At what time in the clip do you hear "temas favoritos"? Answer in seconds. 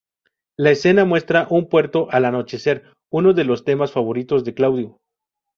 3.65-4.43